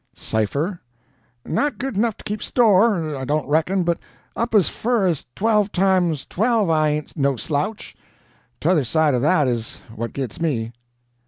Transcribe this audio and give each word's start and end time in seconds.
"Cipher?" 0.15 0.81
"Not 1.45 1.77
good 1.77 1.95
enough 1.95 2.17
to 2.17 2.23
keep 2.23 2.41
store, 2.41 3.15
I 3.15 3.23
don't 3.23 3.47
reckon, 3.47 3.83
but 3.83 3.99
up 4.35 4.55
as 4.55 4.67
fur 4.67 5.05
as 5.05 5.27
twelve 5.35 5.71
times 5.71 6.25
twelve 6.25 6.71
I 6.71 6.89
ain't 6.89 7.15
no 7.15 7.35
slouch. 7.35 7.95
'Tother 8.59 8.83
side 8.83 9.13
of 9.13 9.21
that 9.21 9.47
is 9.47 9.77
what 9.95 10.13
gits 10.13 10.41
me." 10.41 10.71